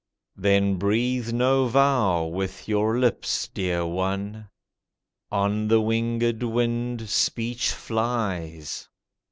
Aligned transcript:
Then 0.35 0.77
breathe 0.77 1.31
no 1.31 1.67
vow 1.67 2.23
with 2.25 2.67
your 2.67 2.97
lips, 2.97 3.47
dear 3.49 3.85
one; 3.85 4.49
On 5.31 5.67
the 5.67 5.79
winged 5.79 6.41
wind 6.41 7.07
speech 7.07 7.69
flies. 7.71 8.89